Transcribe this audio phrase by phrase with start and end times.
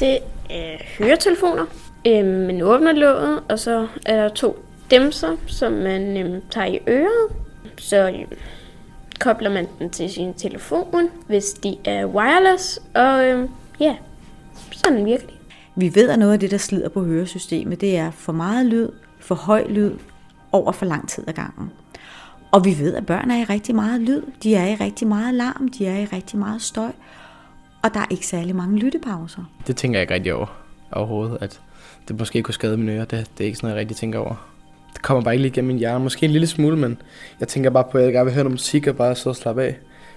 [0.00, 0.18] Det
[0.50, 1.64] er høretelefoner.
[2.06, 6.78] Øh, man åbner låget, og så er der to dæmser, som man øh, tager i
[6.88, 7.28] øret.
[7.78, 8.38] Så øh,
[9.20, 12.80] kobler man den til sin telefon, hvis de er wireless.
[12.94, 13.48] Og øh,
[13.80, 13.96] ja,
[14.72, 15.34] sådan virkelig.
[15.76, 18.88] Vi ved, at noget af det, der slider på høresystemet, det er for meget lyd,
[19.20, 19.90] for høj lyd,
[20.52, 21.70] over for lang tid ad gangen.
[22.50, 25.34] Og vi ved, at børn er i rigtig meget lyd, de er i rigtig meget
[25.34, 26.92] larm, de er i rigtig meget støj,
[27.86, 29.42] og der er ikke særlig mange lyttepauser.
[29.66, 30.46] Det tænker jeg ikke rigtig over
[30.92, 31.60] overhovedet, at
[32.08, 33.04] det måske kunne skade mine ører.
[33.04, 34.48] Det, det er ikke sådan noget, jeg rigtig tænker over.
[34.92, 36.04] Det kommer bare ikke lige igennem min hjerne.
[36.04, 36.98] Måske en lille smule, men
[37.40, 39.62] jeg tænker bare på, at jeg gerne vil høre noget musik og bare så slappe
[39.62, 39.76] af.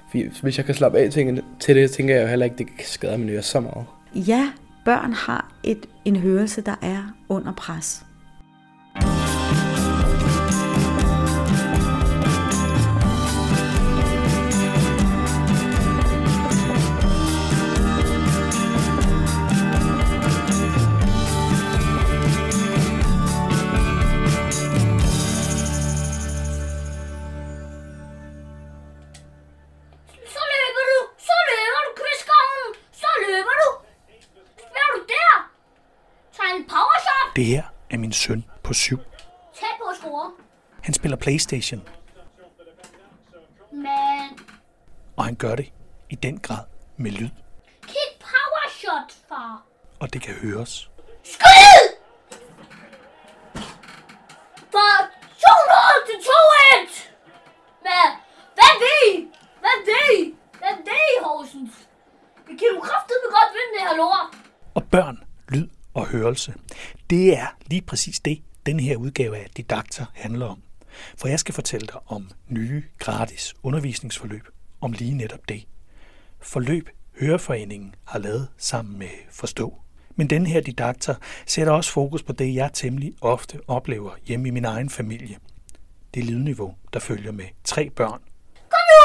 [0.10, 1.12] Fordi hvis jeg kan slappe af
[1.60, 3.86] til det, tænker jeg jo heller ikke, at det kan skade mine ører så meget.
[4.16, 4.52] Ja,
[4.86, 8.06] børn har et, en hørelse, der er under pres.
[38.70, 39.00] På syv.
[39.60, 40.32] Tæt på at score.
[40.84, 41.82] Han spiller Playstation,
[43.72, 44.40] Men
[45.18, 45.74] og han gør det
[46.10, 46.64] i den grad
[46.98, 47.30] med lyd,
[47.82, 49.64] kig power shot, far.
[50.00, 50.90] og det kan høres.
[51.24, 51.86] Skyd!
[54.74, 54.92] For
[55.44, 57.10] 200 til 2-1!
[57.82, 58.08] Hvad?
[58.54, 58.74] Hvad
[59.06, 59.28] I?
[59.60, 59.78] Hvad
[60.16, 60.36] I?
[60.58, 61.74] Hvad I, Horsens?
[62.48, 64.28] Vi kan jo kraftedeme godt vinde det her lort.
[64.76, 66.54] Og børn, lyd og hørelse,
[67.10, 70.62] det er lige præcis det, den her udgave af Didakter handler om.
[71.18, 74.48] For jeg skal fortælle dig om nye, gratis undervisningsforløb
[74.82, 75.66] om lige netop det.
[76.42, 76.90] Forløb
[77.20, 79.82] Høreforeningen har lavet sammen med Forstå.
[80.16, 81.16] Men den her didakter
[81.46, 85.38] sætter også fokus på det, jeg temmelig ofte oplever hjemme i min egen familie.
[86.14, 88.22] Det lydniveau, der følger med tre børn,
[88.54, 89.04] Kom nu!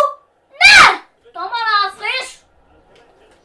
[0.64, 1.00] Nej!
[1.34, 2.46] Dommeren er frisk.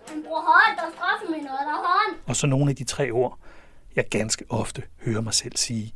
[0.08, 2.20] Han bruger hånd, der straffer mig noget, er hånd.
[2.28, 3.40] og så nogle af de tre ord,
[3.96, 5.94] jeg ganske ofte hører mig selv sige.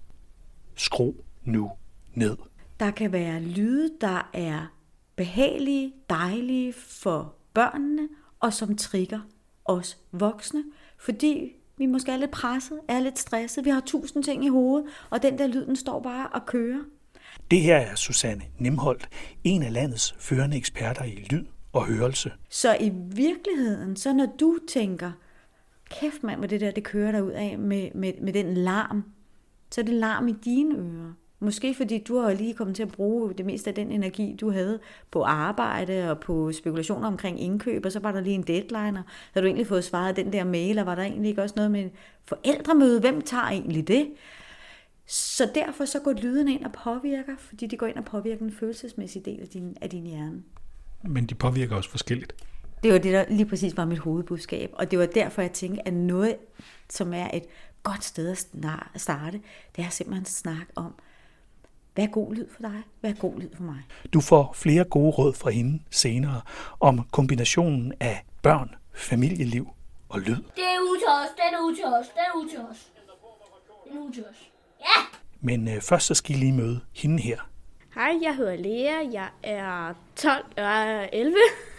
[0.76, 1.14] Skru
[1.44, 1.72] nu
[2.14, 2.38] ned.
[2.80, 4.74] Der kan være lyde, der er
[5.16, 9.20] behagelige, dejlige for børnene, og som trigger
[9.66, 10.64] os voksne,
[10.98, 14.90] fordi vi måske er lidt presset, er lidt stresset, vi har tusind ting i hovedet,
[15.10, 16.80] og den der lyd, den står bare og kører.
[17.52, 19.10] Det her er Susanne Nimholdt,
[19.44, 22.32] en af landets førende eksperter i lyd og hørelse.
[22.50, 25.12] Så i virkeligheden, så når du tænker,
[25.90, 29.04] kæft mand, hvor det der, det kører der ud af med, med, med den larm,
[29.74, 31.14] så er det larm i dine ører.
[31.40, 34.52] Måske fordi du har lige kommet til at bruge det meste af den energi, du
[34.52, 34.80] havde
[35.12, 39.04] på arbejde og på spekulationer omkring indkøb, og så var der lige en deadline, og
[39.34, 41.72] havde du egentlig fået svaret den der mail, og var der egentlig ikke også noget
[41.72, 41.90] med
[42.26, 43.00] forældremøde?
[43.00, 44.08] Hvem tager egentlig det?
[45.08, 48.52] Så derfor så går lyden ind og påvirker, fordi de går ind og påvirker en
[48.52, 50.44] følelsesmæssig del af din, af din hjerne.
[51.04, 52.36] Men de påvirker også forskelligt.
[52.84, 54.70] Det var det, der lige præcis var mit hovedbudskab.
[54.74, 56.36] Og det var derfor, jeg tænkte, at noget,
[56.90, 57.44] som er et
[57.84, 59.42] godt sted at starte,
[59.76, 60.96] det er simpelthen at snakke om,
[61.94, 62.84] hvad er god lyd for dig?
[63.00, 63.84] Hvad er god lyd for mig?
[64.14, 66.42] Du får flere gode råd fra hende senere
[66.80, 69.68] om kombinationen af børn, familieliv
[70.10, 70.36] og lyd.
[70.36, 72.92] Det er ude til os, den er ude til os, den er ude til os.
[73.86, 74.50] Den er ude til os.
[74.80, 75.18] Ja!
[75.42, 77.50] Men øh, først så skal I lige møde hende her.
[77.96, 79.12] Hej, jeg hedder Lea.
[79.12, 81.36] Jeg er 12 og jeg er 11.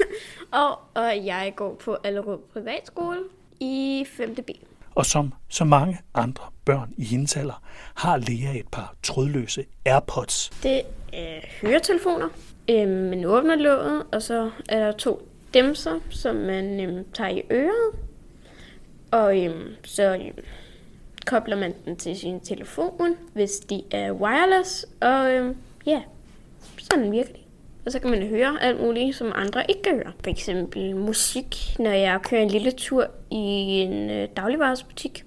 [0.62, 3.20] og, og jeg går på Allerød Privatskole
[3.60, 4.34] i 5.
[4.34, 4.50] B.
[4.94, 7.62] Og som så mange andre børn i hendes alder,
[7.94, 10.50] har Lea et par trådløse AirPods.
[10.62, 10.82] Det
[11.12, 12.28] er høretelefoner.
[12.70, 17.42] Øh, man åbner låget, og så er der to dæmser, som man øh, tager i
[17.50, 17.90] øret.
[19.10, 20.44] Og øh, så øh,
[21.26, 24.86] kobler man den til sin telefon, hvis de er wireless.
[25.00, 25.56] Og øh,
[25.86, 26.02] ja,
[26.78, 27.43] sådan virker det.
[27.86, 30.12] Og så kan man høre alt muligt, som andre ikke kan høre.
[30.24, 35.24] For eksempel musik, når jeg kører en lille tur i en øh, dagligvarersbutik.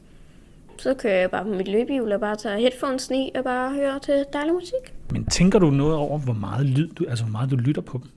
[0.77, 3.99] Så kører jeg bare på mit løbehjul og bare tager headphones i og bare hører
[3.99, 4.93] til dejlig musik.
[5.11, 8.01] Men tænker du noget over, hvor meget lyd du, altså hvor meget du lytter på
[8.03, 8.09] dem?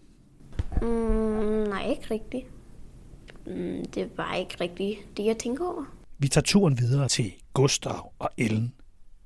[0.88, 2.46] Mm, nej, ikke rigtigt.
[3.46, 5.84] Mm, det var ikke rigtigt det, jeg tænker over.
[6.18, 8.72] Vi tager turen videre til Gustav og Ellen.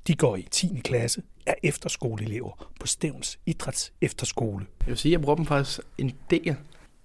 [0.06, 0.80] De går i 10.
[0.84, 4.66] klasse, er efterskoleelever på Stævns Idræts Efterskole.
[4.80, 6.56] Jeg vil sige, at jeg bruger dem faktisk en del.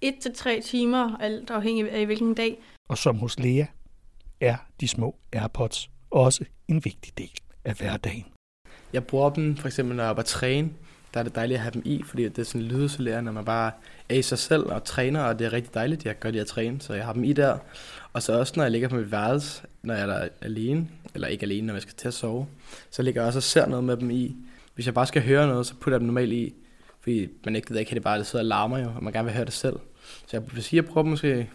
[0.04, 2.58] 1-3 timer, alt afhængig af hvilken dag.
[2.88, 3.64] Og som hos Lea
[4.40, 7.32] er de små AirPods også en vigtig del
[7.64, 8.24] af hverdagen.
[8.92, 10.70] Jeg bruger dem for eksempel, når jeg er på træne
[11.14, 13.44] der er det dejligt at have dem i, fordi det er sådan lydisolerende, når man
[13.44, 13.72] bare
[14.08, 16.46] er i sig selv og træner, og det er rigtig dejligt, jeg gør det at
[16.46, 17.58] træne, så jeg har dem i der.
[18.12, 21.28] Og så også, når jeg ligger på mit værelse, når jeg er der alene, eller
[21.28, 22.46] ikke alene, når jeg skal til at sove,
[22.90, 24.36] så ligger jeg også og ser noget med dem i.
[24.74, 26.54] Hvis jeg bare skal høre noget, så putter jeg dem normalt i,
[27.00, 29.12] fordi man ikke gider ikke have det bare, det sidder og larmer jo, og man
[29.12, 29.76] gerne vil høre det selv.
[30.26, 31.50] Så jeg vil sige, at jeg prøver måske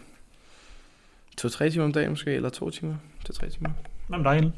[1.36, 3.70] to-tre timer om dagen måske, eller to timer til tre timer.
[4.08, 4.52] Hvad med dig,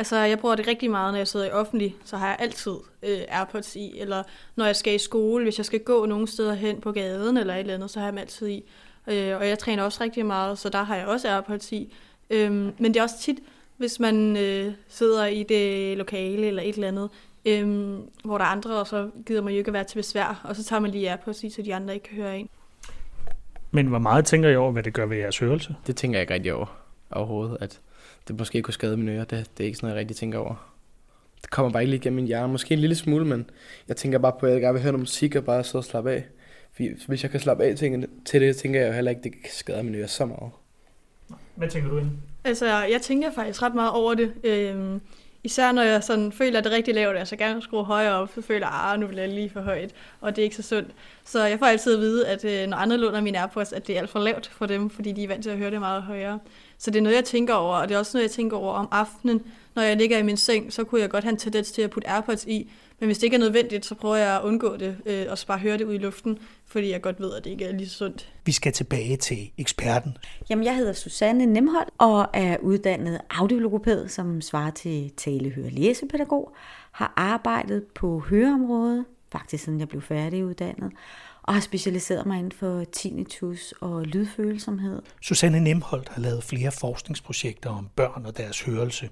[0.00, 2.72] Altså, jeg bruger det rigtig meget, når jeg sidder i offentlig, så har jeg altid
[3.02, 4.22] øh, Airpods i, eller
[4.56, 7.54] når jeg skal i skole, hvis jeg skal gå nogle steder hen på gaden eller
[7.54, 8.64] et eller andet, så har jeg dem altid i.
[9.06, 11.94] Øh, og jeg træner også rigtig meget, så der har jeg også Airpods i.
[12.30, 13.38] Øh, men det er også tit,
[13.76, 17.10] hvis man øh, sidder i det lokale eller et eller andet,
[17.44, 20.40] øh, hvor der er andre, og så gider man jo ikke at være til besvær,
[20.44, 22.48] og så tager man lige Airpods i, så de andre ikke kan høre en.
[23.70, 25.76] Men hvor meget tænker I over, hvad det gør ved jeres hørelse?
[25.86, 26.66] Det tænker jeg ikke rigtig over
[27.10, 27.80] overhovedet, at
[28.30, 29.24] det måske kunne skade mine ører.
[29.24, 30.72] Det, det er ikke sådan noget, jeg rigtig tænker over.
[31.42, 32.52] Det kommer bare ikke lige igennem min hjerne.
[32.52, 33.50] Måske en lille smule, men
[33.88, 35.84] jeg tænker bare på, at jeg gerne vil høre noget musik og bare sidde og
[35.84, 36.24] slappe af.
[36.72, 39.24] Fordi hvis jeg kan slappe af til, til det, tænker jeg jo heller ikke, at
[39.24, 40.50] det kan skade mine ører så meget.
[41.54, 42.22] Hvad tænker du, Ellen?
[42.44, 44.32] Altså, jeg tænker faktisk ret meget over det.
[44.44, 45.00] Øhm,
[45.44, 47.84] især når jeg sådan føler, at det er rigtig lavt, og jeg så gerne skrue
[47.84, 49.90] højere op, så føler jeg, at nu bliver jeg lige for højt,
[50.20, 50.90] og det er ikke så sundt.
[51.24, 53.96] Så jeg får altid at vide, at øh, når andre låner mine AirPods, at det
[53.96, 56.02] er alt for lavt for dem, fordi de er vant til at høre det meget
[56.02, 56.38] højere.
[56.80, 58.72] Så det er noget, jeg tænker over, og det er også noget, jeg tænker over
[58.72, 59.42] om aftenen.
[59.74, 61.90] Når jeg ligger i min seng, så kunne jeg godt have en tendens til at
[61.90, 64.96] putte AirPods i, men hvis det ikke er nødvendigt, så prøver jeg at undgå det,
[65.06, 67.50] øh, og så bare høre det ud i luften, fordi jeg godt ved, at det
[67.50, 68.32] ikke er lige så sundt.
[68.44, 70.16] Vi skal tilbage til eksperten.
[70.50, 76.54] Jamen, jeg hedder Susanne Nemhold og er uddannet audiologopæd, som svarer til tale, høre, læsepædagog.
[76.92, 80.92] Har arbejdet på høreområdet, faktisk siden jeg blev færdiguddannet,
[81.42, 85.02] og har specialiseret mig inden for tinnitus og lydfølsomhed.
[85.22, 89.10] Susanne Nemholdt har lavet flere forskningsprojekter om børn og deres hørelse,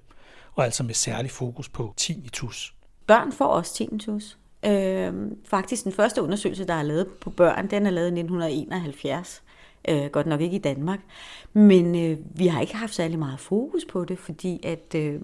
[0.54, 2.74] og altså med særlig fokus på tinnitus.
[3.06, 4.38] Børn får også tinnitus.
[4.66, 5.12] Øh,
[5.44, 9.42] faktisk den første undersøgelse, der er lavet på børn, den er lavet i 1971.
[9.88, 11.00] Øh, godt nok ikke i Danmark.
[11.52, 15.20] Men øh, vi har ikke haft særlig meget fokus på det, fordi at, øh,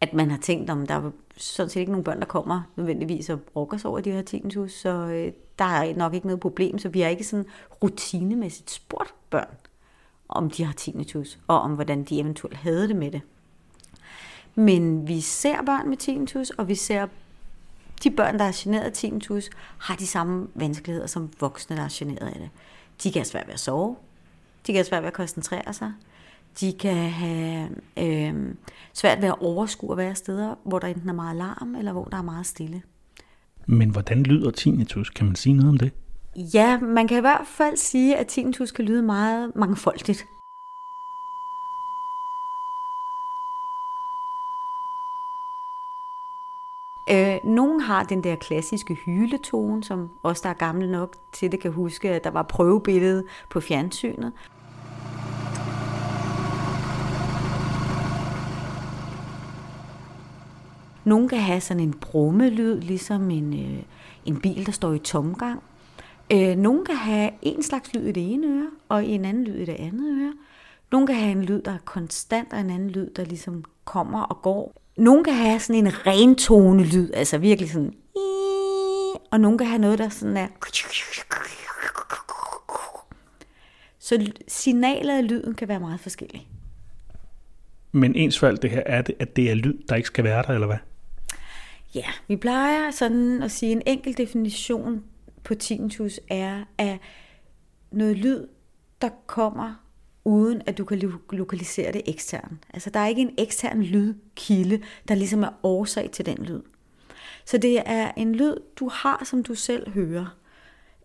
[0.00, 3.30] at man har tænkt, om der er sådan set ikke nogen børn, der kommer nødvendigvis
[3.30, 6.78] og brokker sig over de her tinnitus, så øh, der er nok ikke noget problem,
[6.78, 7.46] så vi har ikke sådan
[7.82, 9.56] rutinemæssigt spurgt børn,
[10.28, 13.20] om de har tinnitus, og om hvordan de eventuelt havde det med det.
[14.54, 17.06] Men vi ser børn med tinnitus, og vi ser
[18.04, 21.88] de børn, der er generet af tinnitus, har de samme vanskeligheder som voksne, der er
[21.92, 22.50] generet af det.
[23.02, 23.96] De kan have svært ved at sove.
[24.66, 25.92] De kan have svært ved at koncentrere sig.
[26.60, 27.68] De kan have
[27.98, 28.54] øh,
[28.94, 32.04] svært ved at overskue at være steder, hvor der enten er meget larm, eller hvor
[32.04, 32.82] der er meget stille.
[33.66, 35.10] Men hvordan lyder tinnitus?
[35.10, 35.92] Kan man sige noget om det?
[36.54, 40.26] Ja, man kan i hvert fald sige, at tinnitus kan lyde meget mangfoldigt.
[47.10, 51.60] Øh, nogen har den der klassiske hyletone, som os, der er gamle nok til det,
[51.60, 54.32] kan huske, at der var prøvebillede på fjernsynet.
[61.08, 63.82] Nogle kan have sådan en brummelyd, ligesom en, øh,
[64.26, 65.62] en bil, der står i tomgang.
[66.32, 69.54] Øh, nogle kan have en slags lyd i det ene øre, og en anden lyd
[69.54, 70.32] i det andet øre.
[70.92, 74.22] Nogle kan have en lyd, der er konstant, og en anden lyd, der ligesom kommer
[74.22, 74.82] og går.
[74.96, 77.94] Nogle kan have sådan en rentone lyd, altså virkelig sådan...
[79.30, 80.48] Og nogle kan have noget, der sådan er...
[83.98, 86.46] Så signalet af lyden kan være meget forskellige.
[87.92, 90.42] Men ens fald det her, er det, at det er lyd, der ikke skal være
[90.42, 90.78] der, eller hvad?
[91.94, 95.04] Ja, vi plejer sådan at sige, en enkel definition
[95.44, 96.98] på tinnitus er, at
[97.92, 98.46] noget lyd,
[99.02, 99.74] der kommer
[100.24, 102.52] uden at du kan lo- lokalisere det eksternt.
[102.74, 106.60] Altså der er ikke en ekstern lydkilde, der ligesom er årsag til den lyd.
[107.44, 110.36] Så det er en lyd, du har, som du selv hører.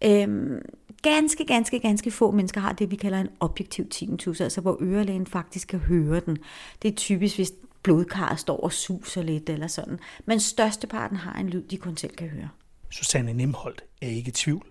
[0.06, 0.62] Øhm,
[1.02, 5.28] ganske, ganske, ganske få mennesker har det, vi kalder en objektiv tinnitus, altså hvor ørelægen
[5.28, 6.38] faktisk kan høre den.
[6.82, 7.52] Det er typisk, hvis
[7.84, 10.00] blodkarret står og suser lidt eller sådan.
[10.26, 12.50] Men størsteparten har en lyd, de kun selv kan høre.
[12.90, 14.66] Susanne Nemholdt er ikke i tvivl.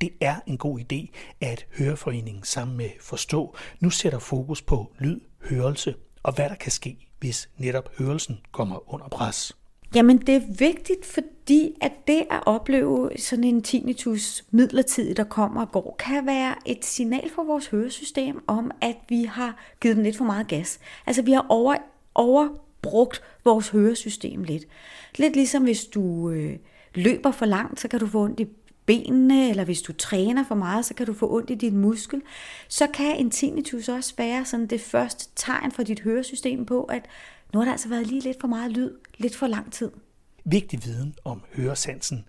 [0.00, 1.06] Det er en god idé,
[1.40, 5.20] at Høreforeningen sammen med Forstå nu sætter fokus på lyd,
[5.50, 9.56] hørelse og hvad der kan ske, hvis netop hørelsen kommer under pres.
[9.94, 15.60] Jamen det er vigtigt, fordi at det at opleve sådan en tinnitus midlertidigt, der kommer
[15.60, 20.04] og går, kan være et signal for vores høresystem om, at vi har givet den
[20.04, 20.78] lidt for meget gas.
[21.06, 21.76] Altså vi har over,
[22.16, 24.64] overbrugt vores høresystem lidt.
[25.18, 26.58] Lidt ligesom hvis du øh,
[26.94, 28.46] løber for langt, så kan du få ondt i
[28.86, 32.22] benene, eller hvis du træner for meget, så kan du få ondt i din muskel.
[32.68, 37.06] Så kan en tinnitus også være sådan det første tegn for dit høresystem på, at
[37.52, 39.90] nu har der altså været lige lidt for meget lyd, lidt for lang tid.
[40.44, 42.24] Vigtig viden om høresansen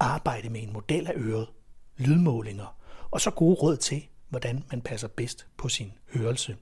[0.00, 1.48] arbejde med en model af øret,
[1.96, 2.76] lydmålinger
[3.10, 6.56] og så gode råd til, hvordan man passer bedst på sin hørelse.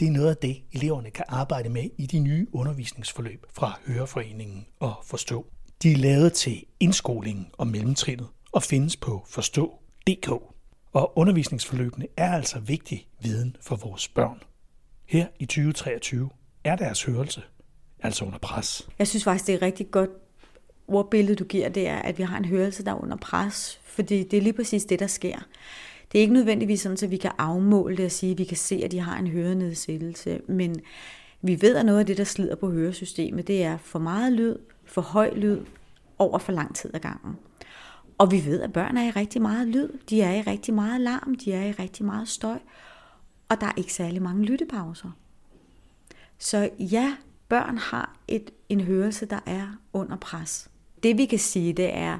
[0.00, 4.66] Det er noget af det, eleverne kan arbejde med i de nye undervisningsforløb fra Høreforeningen
[4.80, 5.46] og Forstå.
[5.82, 10.30] De er lavet til indskolingen og mellemtrinnet og findes på forstå.dk.
[10.92, 14.42] Og undervisningsforløbene er altså vigtig viden for vores børn.
[15.06, 16.30] Her i 2023
[16.64, 17.42] er deres hørelse
[18.02, 18.88] altså under pres.
[18.98, 20.10] Jeg synes faktisk, det er rigtig godt
[20.88, 24.22] ordbillede, du giver, det er, at vi har en hørelse, der er under pres, fordi
[24.22, 25.38] det er lige præcis det, der sker.
[26.12, 28.56] Det er ikke nødvendigvis sådan, at vi kan afmåle det og sige, at vi kan
[28.56, 30.80] se, at de har en hørenedsættelse, men
[31.42, 34.56] vi ved, at noget af det, der slider på høresystemet, det er for meget lyd,
[34.84, 35.58] for høj lyd,
[36.18, 37.36] over for lang tid ad gangen.
[38.18, 41.00] Og vi ved, at børn er i rigtig meget lyd, de er i rigtig meget
[41.00, 42.58] larm, de er i rigtig meget støj,
[43.48, 45.10] og der er ikke særlig mange lyttepauser.
[46.38, 47.16] Så ja,
[47.48, 50.70] børn har et, en hørelse, der er under pres.
[51.02, 52.18] Det vi kan sige, det er,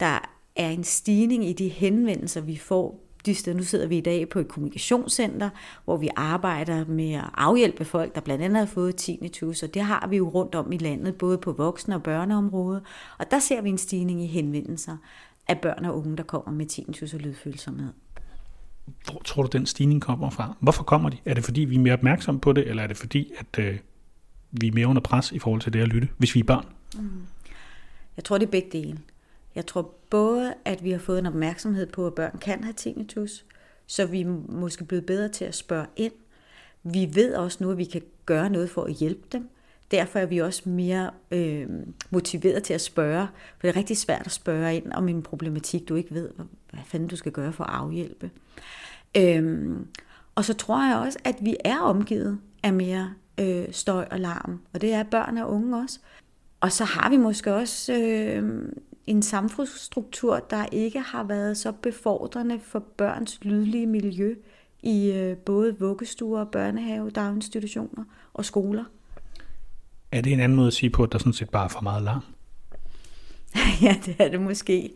[0.00, 0.18] der
[0.56, 4.28] er en stigning i de henvendelser, vi får de steder, nu sidder vi i dag
[4.28, 5.50] på et kommunikationscenter,
[5.84, 9.82] hvor vi arbejder med at afhjælpe folk, der blandt andet har fået tinnitus, og det
[9.82, 12.82] har vi jo rundt om i landet, både på voksne- og børneområdet,
[13.18, 14.96] og der ser vi en stigning i henvendelser
[15.48, 17.92] af børn og unge, der kommer med tinnitus og lydfølsomhed.
[19.04, 20.56] Hvor tror du, den stigning kommer fra?
[20.60, 21.16] Hvorfor kommer de?
[21.24, 23.78] Er det fordi, vi er mere opmærksomme på det, eller er det fordi, at øh,
[24.50, 26.66] vi er mere under pres i forhold til det at lytte, hvis vi er børn?
[26.94, 27.10] Mm.
[28.16, 28.98] Jeg tror, det er begge dele.
[29.60, 33.44] Jeg tror både, at vi har fået en opmærksomhed på, at børn kan have tinnitus,
[33.86, 36.12] så vi er måske blevet bedre til at spørge ind.
[36.82, 39.48] Vi ved også nu, at vi kan gøre noget for at hjælpe dem.
[39.90, 41.68] Derfor er vi også mere øh,
[42.10, 43.26] motiveret til at spørge,
[43.58, 46.30] for det er rigtig svært at spørge ind om en problematik, du ikke ved,
[46.70, 48.30] hvad fanden du skal gøre for at afhjælpe.
[49.16, 49.86] Øhm,
[50.34, 54.60] og så tror jeg også, at vi er omgivet af mere øh, støj og larm,
[54.72, 55.98] og det er børn og unge også.
[56.60, 58.72] Og så har vi måske også øh,
[59.10, 64.34] en samfundsstruktur, der ikke har været så befordrende for børns lydlige miljø
[64.82, 68.84] i øh, både vuggestuer, børnehave, daginstitutioner og skoler.
[70.12, 71.80] Er det en anden måde at sige på, at der sådan set bare er for
[71.80, 72.22] meget larm?
[73.86, 74.90] ja, det er det måske.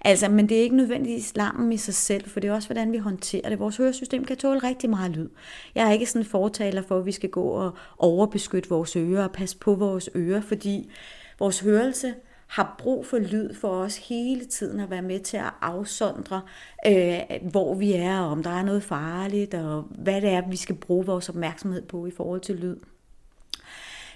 [0.00, 2.92] Altså, men det er ikke nødvendigvis larmen i sig selv, for det er også, hvordan
[2.92, 3.58] vi håndterer det.
[3.58, 5.28] Vores høresystem kan tåle rigtig meget lyd.
[5.74, 9.32] Jeg er ikke sådan fortaler for, at vi skal gå og overbeskytte vores ører og
[9.32, 10.90] passe på vores ører, fordi
[11.38, 12.14] vores hørelse
[12.50, 16.42] har brug for lyd for os hele tiden at være med til at afsondre,
[16.86, 20.56] øh, hvor vi er, og om der er noget farligt, og hvad det er, vi
[20.56, 22.76] skal bruge vores opmærksomhed på i forhold til lyd.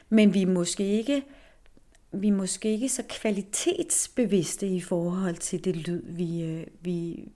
[0.09, 1.23] Men vi er måske ikke
[2.13, 7.29] vi er måske ikke så kvalitetsbevidste i forhold til det lyd, vi, øh, vi,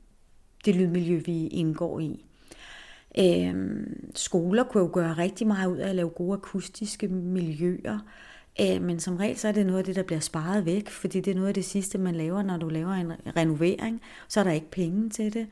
[0.64, 2.24] det lydmiljø, vi indgår i.
[3.18, 7.98] Øhm, skoler kunne jo gøre rigtig meget ud af at lave gode akustiske miljøer,
[8.60, 11.20] øh, men som regel så er det noget af det, der bliver sparet væk, fordi
[11.20, 14.44] det er noget af det sidste, man laver, når du laver en renovering, så er
[14.44, 15.46] der ikke penge til det.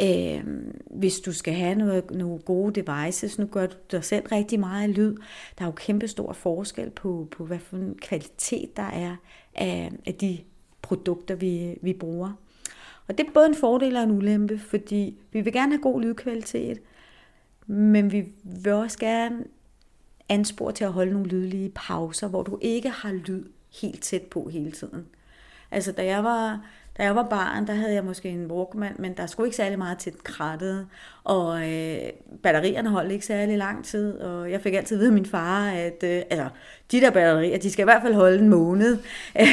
[0.00, 0.44] Øh,
[0.90, 4.90] hvis du skal have noget, nogle gode devices, nu gør du dig selv rigtig meget
[4.90, 5.16] lyd.
[5.58, 9.16] Der er jo kæmpe stor forskel på, på hvad for en kvalitet der er
[9.54, 10.38] af, af de
[10.82, 12.32] produkter, vi, vi bruger.
[13.08, 16.02] Og det er både en fordel og en ulempe, fordi vi vil gerne have god
[16.02, 16.80] lydkvalitet,
[17.66, 19.44] men vi vil også gerne
[20.28, 23.44] anspor til at holde nogle lydlige pauser, hvor du ikke har lyd
[23.80, 25.06] helt tæt på hele tiden.
[25.70, 26.66] Altså da jeg var
[26.98, 29.78] da jeg var barn, der havde jeg måske en Walkman, men der skulle ikke særlig
[29.78, 30.86] meget til krattet,
[31.24, 31.98] og øh,
[32.42, 35.70] batterierne holdt ikke særlig lang tid, og jeg fik altid at vide af min far,
[35.70, 36.48] at øh, altså,
[36.92, 38.98] de der batterier, de skal i hvert fald holde en måned.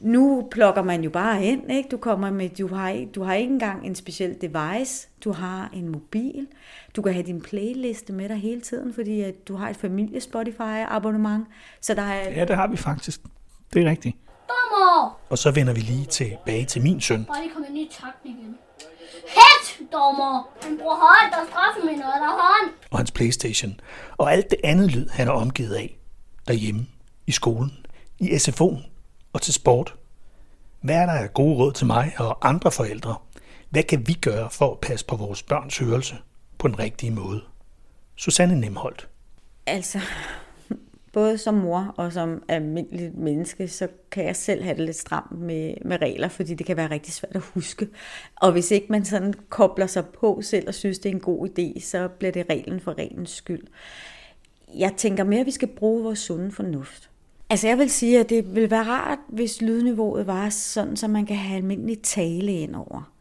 [0.00, 1.88] nu plukker man jo bare ind, ikke?
[1.88, 5.88] Du kommer med, du har, du har ikke engang en speciel device, du har en
[5.88, 6.46] mobil,
[6.96, 10.20] du kan have din playliste med dig hele tiden, fordi at du har et familie
[10.20, 11.46] Spotify abonnement,
[11.80, 12.30] så der er...
[12.30, 13.20] Ja, det har vi faktisk.
[13.74, 14.16] Det er rigtigt.
[14.50, 15.18] Dommer!
[15.30, 17.24] Og så vender vi lige tilbage til min søn.
[17.24, 18.58] Bare lige komme ind i takten igen.
[19.28, 20.48] Hæt, dommer!
[20.62, 22.72] Han bruger hånd, der straffer mig noget, der hånd.
[22.90, 23.80] Og hans Playstation.
[24.16, 25.98] Og alt det andet lyd, han er omgivet af.
[26.48, 26.86] Derhjemme,
[27.26, 27.86] i skolen,
[28.18, 28.82] i SFO'en
[29.32, 29.94] og til sport.
[30.80, 33.14] Hvad er der af gode råd til mig og andre forældre?
[33.70, 36.14] Hvad kan vi gøre for at passe på vores børns hørelse
[36.58, 37.42] på den rigtige måde?
[38.16, 39.08] Susanne Nemholdt.
[39.66, 40.00] Altså,
[41.16, 45.40] både som mor og som almindeligt menneske, så kan jeg selv have det lidt stramt
[45.40, 47.88] med, med regler, fordi det kan være rigtig svært at huske.
[48.36, 51.48] Og hvis ikke man sådan kobler sig på selv og synes, det er en god
[51.48, 53.62] idé, så bliver det reglen for reglens skyld.
[54.74, 57.10] Jeg tænker mere, at vi skal bruge vores sunde fornuft.
[57.50, 61.26] Altså jeg vil sige, at det vil være rart, hvis lydniveauet var sådan, så man
[61.26, 63.15] kan have almindelig tale ind over.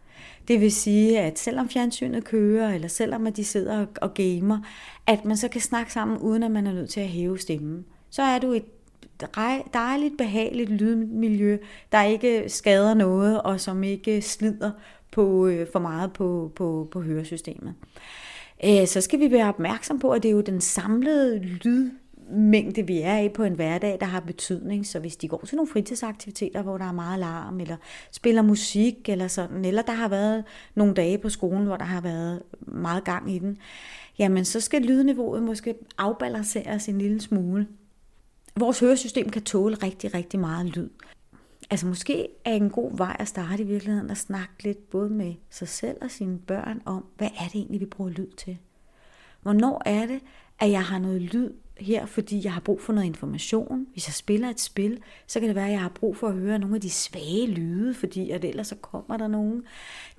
[0.48, 4.60] Det vil sige, at selvom fjernsynet kører, eller selvom at de sidder og gamer,
[5.08, 7.86] at man så kan snakke sammen, uden at man er nødt til at hæve stemmen.
[8.10, 8.66] Så er du et
[9.74, 11.58] dejligt, behageligt lydmiljø,
[11.92, 14.72] der ikke skader noget, og som ikke slider
[15.12, 17.74] på, øh, for meget på, på, på høresystemet.
[18.66, 21.92] Øh, så skal vi være opmærksom på, at det er jo den samlede lyd,
[22.30, 24.88] mængde, vi er i på en hverdag, der har betydning.
[24.88, 27.78] Så hvis de går til nogle fritidsaktiviteter, hvor der er meget larm, eller
[28.12, 30.44] spiller musik, eller sådan, eller der har været
[30.76, 33.58] nogle dage på skolen, hvor der har været meget gang i den,
[34.20, 37.68] jamen så skal lydniveauet måske afbalanceres en lille smule.
[38.60, 40.90] Vores høresystem kan tåle rigtig, rigtig meget lyd.
[41.70, 45.34] Altså måske er en god vej at starte i virkeligheden at snakke lidt både med
[45.50, 48.58] sig selv og sine børn om, hvad er det egentlig, vi bruger lyd til?
[49.42, 50.20] Hvornår er det,
[50.60, 53.88] at jeg har noget lyd her, fordi jeg har brug for noget information.
[53.92, 56.34] Hvis jeg spiller et spil, så kan det være, at jeg har brug for at
[56.34, 59.64] høre nogle af de svage lyde, fordi at ellers så kommer der nogen.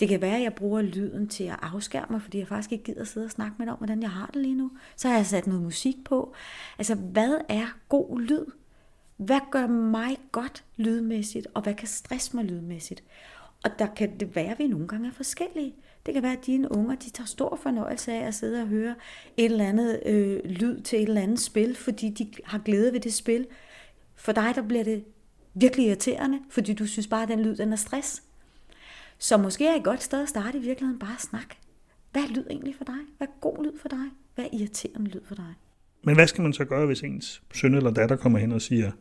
[0.00, 2.84] Det kan være, at jeg bruger lyden til at afskærme mig, fordi jeg faktisk ikke
[2.84, 4.70] gider sidde og snakke med dig om, hvordan jeg har det lige nu.
[4.96, 6.34] Så har jeg sat noget musik på.
[6.78, 8.44] Altså, hvad er god lyd?
[9.16, 13.04] Hvad gør mig godt lydmæssigt, og hvad kan stresse mig lydmæssigt?
[13.64, 15.74] Og der kan det være, at vi nogle gange er forskellige.
[16.06, 18.94] Det kan være, at dine unger de tager stor fornøjelse af at sidde og høre
[19.36, 23.00] et eller andet øh, lyd til et eller andet spil, fordi de har glæde ved
[23.00, 23.46] det spil.
[24.14, 25.04] For dig der bliver det
[25.54, 28.22] virkelig irriterende, fordi du synes bare, at den lyd den er stress.
[29.18, 31.56] Så måske er et godt sted at starte i virkeligheden bare at snakke.
[32.12, 32.98] Hvad er lyd egentlig for dig?
[33.18, 34.06] Hvad er god lyd for dig?
[34.34, 35.54] Hvad er irriterende lyd for dig?
[36.02, 38.92] Men hvad skal man så gøre, hvis ens søn eller datter kommer hen og siger,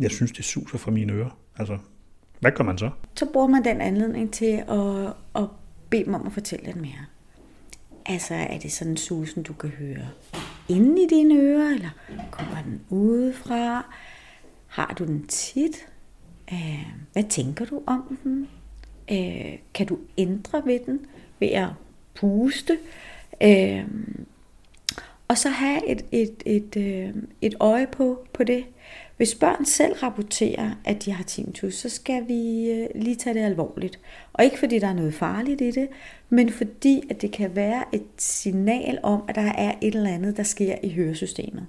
[0.00, 1.38] jeg synes, det suser for mine ører?
[1.56, 1.78] Altså,
[2.40, 2.90] hvad gør man så?
[3.14, 5.48] Så bruger man den anledning til at, at
[5.90, 7.06] bede dem om at fortælle lidt mere.
[8.06, 10.08] Altså, er det sådan en susen, du kan høre
[10.68, 11.90] inde i dine ører, eller
[12.30, 13.94] kommer den udefra?
[14.66, 15.86] Har du den tit?
[16.52, 18.48] Øh, hvad tænker du om den?
[19.10, 21.06] Øh, kan du ændre ved den
[21.40, 21.68] ved at
[22.14, 22.78] puste?
[23.42, 23.84] Øh,
[25.28, 28.64] og så have et, et, et, et, et øje på, på det.
[29.18, 33.44] Hvis børn selv rapporterer, at de har tinnitus, så skal vi øh, lige tage det
[33.44, 33.98] alvorligt.
[34.32, 35.88] Og ikke fordi der er noget farligt i det,
[36.30, 40.36] men fordi at det kan være et signal om, at der er et eller andet,
[40.36, 41.66] der sker i høresystemet.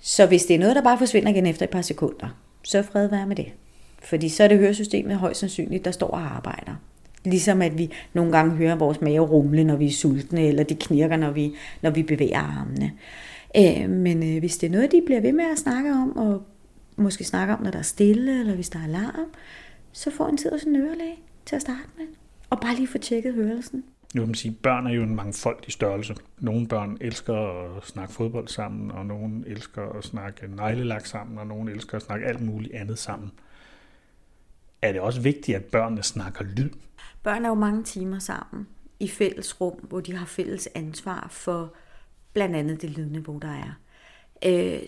[0.00, 2.28] Så hvis det er noget, der bare forsvinder igen efter et par sekunder,
[2.62, 3.52] så fred være med det.
[4.02, 6.74] Fordi så er det høresystemet højst sandsynligt, der står og arbejder.
[7.24, 10.78] Ligesom at vi nogle gange hører vores mave rumle, når vi er sultne, eller det
[10.78, 12.92] knirker, når vi, når vi bevæger armene.
[13.56, 16.42] Øh, men øh, hvis det er noget, de bliver ved med at snakke om, og
[16.96, 19.26] måske snakke om, når der er stille, eller hvis der er larm,
[19.92, 22.06] så får en tid hos en ørelæge til at starte med.
[22.50, 23.84] Og bare lige få tjekket hørelsen.
[24.14, 26.14] Nu kan man sige, at børn er jo en mangfoldig størrelse.
[26.38, 27.34] Nogle børn elsker
[27.76, 32.02] at snakke fodbold sammen, og nogle elsker at snakke neglelak sammen, og nogle elsker at
[32.02, 33.30] snakke alt muligt andet sammen.
[34.82, 36.70] Er det også vigtigt, at børnene snakker lyd?
[37.22, 38.66] Børn er jo mange timer sammen
[39.00, 41.74] i fælles rum, hvor de har fælles ansvar for
[42.32, 43.80] blandt andet det lydniveau, der er.
[44.44, 44.82] Øh,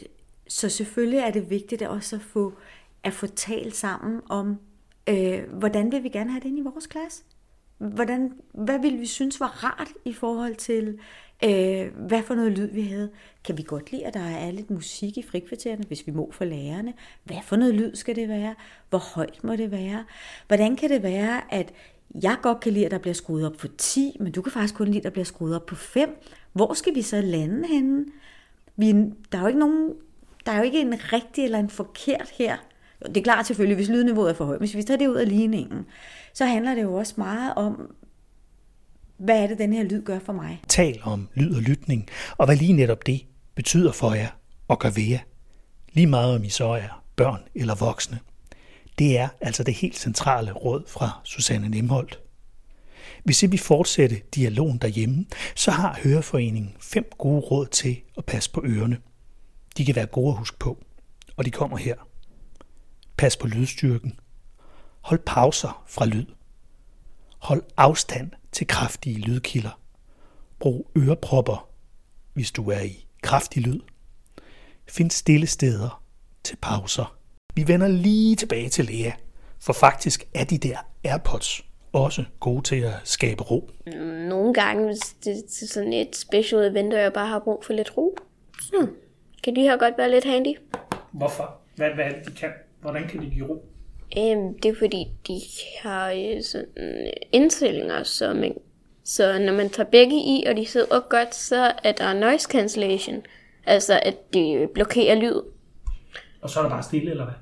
[0.48, 2.55] så selvfølgelig er det vigtigt også at få,
[3.02, 4.59] at få talt sammen om,
[5.09, 7.22] øh, hvordan vil vi gerne have det ind i vores klasse?
[7.78, 10.98] Hvordan, hvad ville vi synes var rart i forhold til,
[11.44, 13.11] øh, hvad for noget lyd vi havde?
[13.44, 16.44] Kan vi godt lide, at der er lidt musik i frikvartererne, hvis vi må for
[16.44, 16.92] lærerne?
[17.24, 18.55] Hvad for noget lyd skal det være?
[18.90, 20.05] Hvor højt må det være?
[20.46, 21.72] Hvordan kan det være, at
[22.22, 24.74] jeg godt kan lide, at der bliver skruet op på 10, men du kan faktisk
[24.74, 26.16] kun lide, at der bliver skruet op på 5.
[26.52, 28.04] Hvor skal vi så lande henne?
[28.76, 28.92] Vi,
[29.32, 29.94] der er jo ikke nogen,
[30.46, 32.56] der er jo ikke en rigtig eller en forkert her.
[33.06, 34.58] Det er klart selvfølgelig, hvis lydniveauet er for højt.
[34.58, 35.86] Hvis vi tager det ud af ligningen,
[36.34, 37.94] så handler det jo også meget om,
[39.18, 40.60] hvad er det, den her lyd gør for mig.
[40.68, 44.28] Tal om lyd og lytning, og hvad lige netop det betyder for jer
[44.68, 45.18] og gør ved jer.
[45.92, 48.18] Lige meget om I så er børn eller voksne.
[48.98, 52.20] Det er altså det helt centrale råd fra Susanne Nemholdt.
[53.24, 58.62] Hvis vi fortsætter dialogen derhjemme, så har Høreforeningen fem gode råd til at passe på
[58.64, 58.98] ørerne.
[59.76, 60.78] De kan være gode at huske på,
[61.36, 61.96] og de kommer her.
[63.16, 64.20] Pas på lydstyrken.
[65.00, 66.26] Hold pauser fra lyd.
[67.38, 69.80] Hold afstand til kraftige lydkilder.
[70.58, 71.68] Brug ørepropper,
[72.32, 73.80] hvis du er i kraftig lyd.
[74.88, 76.02] Find stille steder
[76.44, 77.16] til pauser.
[77.54, 79.12] Vi vender lige tilbage til Lea,
[79.58, 83.70] for faktisk er de der AirPods også gode til at skabe ro.
[84.28, 87.72] Nogle gange, hvis det er sådan et special event, og jeg bare har brug for
[87.72, 88.16] lidt ro,
[88.61, 88.87] så
[89.44, 90.57] kan de her godt være lidt handy.
[91.12, 91.55] Hvorfor?
[91.76, 92.50] Hvad, hvad er det, de kan?
[92.81, 93.64] Hvordan kan de give ro?
[94.18, 95.40] Øhm, det er fordi, de
[95.83, 98.55] har øh, sådan indstillinger, så, man,
[99.05, 103.22] så når man tager begge i, og de sidder godt, så er der noise cancellation.
[103.66, 105.40] Altså, at de blokerer lyd.
[106.42, 107.35] Og så er der bare stille, eller hvad?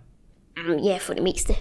[0.77, 1.53] Mm, Ja, for det meste.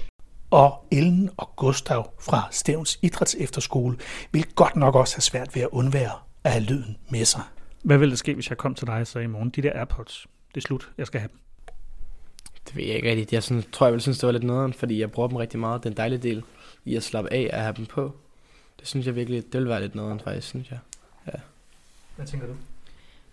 [0.52, 3.98] Og Ellen og Gustav fra Stævns Idrætsefterskole
[4.32, 6.12] vil godt nok også have svært ved at undvære
[6.44, 7.42] at have lyden med sig.
[7.84, 9.72] Hvad ville der ske, hvis jeg kom til dig og sagde i morgen, de der
[9.74, 11.40] AirPods, det er slut, jeg skal have dem?
[12.68, 13.34] Det ved jeg ikke rigtigt.
[13.34, 15.60] Jeg sådan, tror, jeg vil synes, det var lidt nederen, fordi jeg bruger dem rigtig
[15.60, 15.84] meget.
[15.84, 16.44] Den dejlige del
[16.86, 18.16] i at slappe af at have dem på.
[18.80, 20.80] Det synes jeg virkelig, det vil være lidt nederen faktisk, synes jeg.
[22.16, 22.54] Hvad tænker du?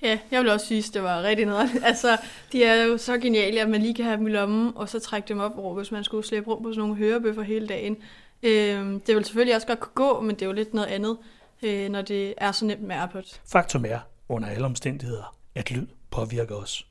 [0.03, 1.71] Ja, jeg vil også synes, det var rigtig noget.
[1.85, 2.19] Altså,
[2.53, 5.01] de er jo så geniale, at man lige kan have dem i lommen, og så
[5.01, 7.97] trække dem op over, hvis man skulle slæbe rundt på sådan nogle hørebøffer hele dagen.
[8.43, 11.19] Øhm, det vil selvfølgelig også godt kunne gå, men det er jo lidt noget andet,
[11.63, 13.41] øh, når det er så nemt med AirPods.
[13.53, 16.87] Faktum er, under alle omstændigheder, at lyd påvirker os.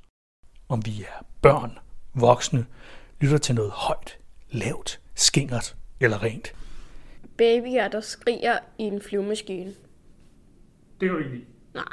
[0.69, 1.77] Om vi er børn,
[2.13, 2.65] voksne,
[3.21, 4.17] lytter til noget højt,
[4.51, 6.55] lavt, skingert eller rent.
[7.37, 9.73] Babyer, der skriger i en flyvemaskine.
[10.99, 11.45] Det kan du ikke.
[11.73, 11.83] Nej,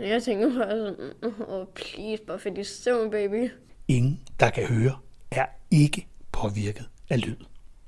[0.00, 1.12] jeg tænker bare sådan,
[1.48, 3.50] oh, please, bare find i søvn, baby.
[3.88, 4.98] Ingen, der kan høre,
[5.30, 7.36] er ikke påvirket af lyd.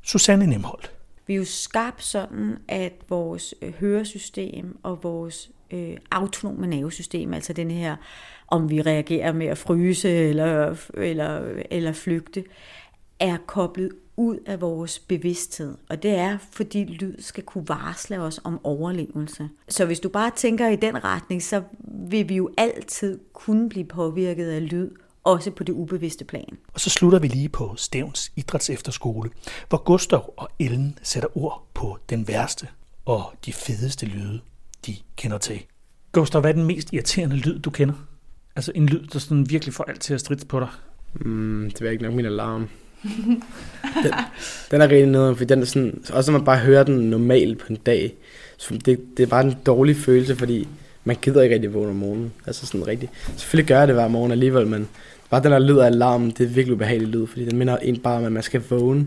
[0.03, 0.93] Susanne Nemholdt.
[1.27, 7.53] Vi er jo skabt sådan, at vores øh, høresystem og vores øh, autonome nervesystem, altså
[7.53, 7.97] den her,
[8.49, 12.45] om vi reagerer med at fryse eller, eller, eller flygte,
[13.21, 15.75] er koblet ud af vores bevidsthed.
[15.89, 19.49] Og det er, fordi lyd skal kunne varsle os om overlevelse.
[19.69, 21.63] Så hvis du bare tænker i den retning, så
[22.11, 24.91] vil vi jo altid kunne blive påvirket af lyd,
[25.25, 26.59] også på det ubevidste plan.
[26.75, 29.31] Og så slutter vi lige på Stævns Idrætsefterskole,
[29.69, 32.69] hvor Gustav og Ellen sætter ord på den værste
[33.05, 34.41] og de fedeste lyde,
[34.87, 35.63] de kender til.
[36.13, 37.95] Gustav, hvad er den mest irriterende lyd, du kender?
[38.57, 40.69] Altså en lyd, der sådan virkelig får alt til at stridse på dig.
[41.15, 42.69] Mm, det var ikke nok min alarm.
[44.03, 44.13] den,
[44.71, 47.59] den er rigtig nederen, fordi den er sådan, også når man bare hører den normalt
[47.59, 48.15] på en dag,
[48.57, 50.69] så det, det er bare en dårlig følelse, fordi
[51.05, 52.33] man gider ikke rigtig vågne om morgenen.
[52.47, 53.11] Altså sådan rigtig.
[53.37, 54.89] Selvfølgelig gør jeg det hver morgen alligevel, men
[55.31, 57.99] bare den der lyd af alarmen, det er virkelig ubehagelig lyd, fordi den minder en
[58.01, 59.07] bare om, at man skal vågne,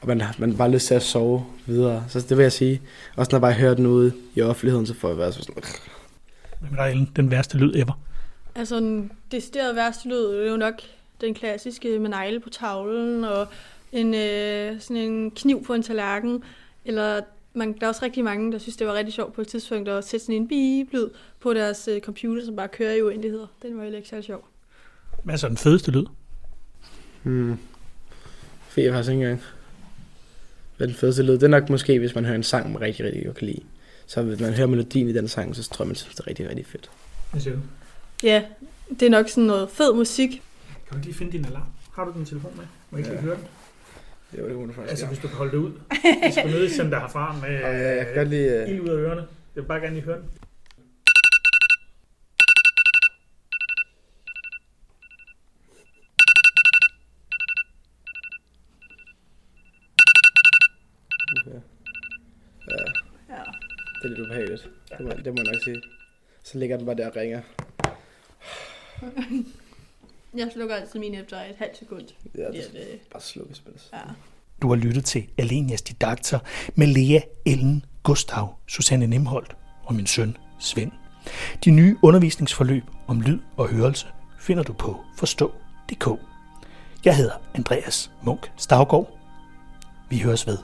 [0.00, 2.04] og man, har- man har bare lyst til at sove videre.
[2.08, 2.80] Så det vil jeg sige.
[3.16, 5.54] Også når jeg bare hører den ude i offentligheden, så får jeg bare sådan,
[6.60, 7.10] Hvad med dig, Ellen?
[7.16, 7.98] Den værste lyd ever.
[8.54, 10.74] Altså, en decideret værste lyd er jo nok
[11.20, 13.46] den klassiske med negle på tavlen, og
[13.94, 16.42] en, øh, sådan en kniv på en tallerken.
[16.84, 17.20] Eller
[17.54, 19.88] man, der er også rigtig mange, der synes, det var rigtig sjovt på et tidspunkt
[19.88, 21.08] at sætte sådan en bip-lyd
[21.40, 23.46] på deres øh, computer, som bare kører i uendeligheder.
[23.62, 24.48] Den var jo ikke særlig sjov.
[25.22, 26.04] Hvad er så den fedeste lyd?
[27.22, 27.58] hmm,
[28.76, 29.42] ved jeg faktisk ikke engang.
[30.76, 31.32] Hvad er den fedeste lyd?
[31.32, 33.60] Det er nok måske, hvis man hører en sang, man rigtig, rigtig godt kan lide.
[34.06, 36.26] Så hvis man hører melodien i den sang, så tror jeg, man synes, det er
[36.26, 36.90] rigtig, rigtig fedt.
[37.30, 37.60] Hvad siger du?
[38.22, 38.42] Ja,
[39.00, 40.42] det er nok sådan noget fed musik.
[40.88, 41.66] Kan du lige finde din alarm?
[41.92, 42.64] Har du din telefon med?
[42.90, 43.44] Må jeg ikke lige høre den?
[44.38, 45.72] Jo, det kunne du faktisk Altså, hvis du kan holde det ud.
[46.22, 48.62] Jeg skal nødt sende dig herfra med Ja, jeg kan godt lide...
[48.62, 49.20] øh, ild ud af ørerne.
[49.54, 50.30] Jeg vil bare gerne lige høre den.
[61.46, 61.60] Ja.
[62.70, 62.84] ja.
[63.28, 63.42] Ja.
[64.02, 64.68] Det er lidt ubehageligt.
[64.98, 65.82] Det må, det må jeg nok sige.
[66.42, 67.40] Så ligger den bare der og ringer.
[70.36, 72.02] Jeg slukker altid min efter et halvt sekund.
[72.38, 73.56] Ja, det skal det, bare slukkes.
[73.56, 73.88] spilles.
[73.92, 73.98] ja.
[74.62, 76.38] Du har lyttet til Alenias Didakter
[76.74, 80.92] med Lea, Ellen, Gustav, Susanne Nemholdt og min søn Svend.
[81.64, 84.06] De nye undervisningsforløb om lyd og hørelse
[84.40, 86.08] finder du på forstå.dk.
[87.04, 89.18] Jeg hedder Andreas Munk Stavgård.
[90.10, 90.58] Vi høres ved.